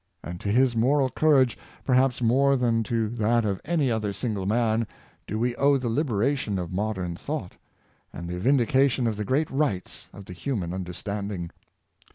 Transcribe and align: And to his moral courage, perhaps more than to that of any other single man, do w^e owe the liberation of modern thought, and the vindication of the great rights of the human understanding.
And 0.23 0.39
to 0.39 0.49
his 0.49 0.75
moral 0.75 1.11
courage, 1.11 1.59
perhaps 1.85 2.23
more 2.23 2.55
than 2.55 2.81
to 2.85 3.07
that 3.09 3.45
of 3.45 3.61
any 3.63 3.91
other 3.91 4.13
single 4.13 4.47
man, 4.47 4.87
do 5.27 5.37
w^e 5.39 5.53
owe 5.59 5.77
the 5.77 5.89
liberation 5.89 6.57
of 6.57 6.73
modern 6.73 7.15
thought, 7.15 7.55
and 8.11 8.27
the 8.27 8.39
vindication 8.39 9.05
of 9.05 9.15
the 9.15 9.25
great 9.25 9.51
rights 9.51 10.09
of 10.11 10.25
the 10.25 10.33
human 10.33 10.73
understanding. 10.73 11.51